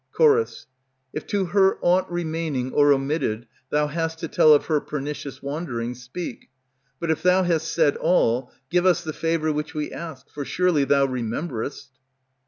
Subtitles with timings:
[0.19, 0.23] Ch.
[1.13, 5.93] If to her aught remaining or omitted Thou hast to tell of her pernicious wandering,
[5.93, 6.49] Speak;
[6.99, 10.85] but if thou hast said all, give us The favor which we ask, for surely
[10.85, 11.91] thou remember'st.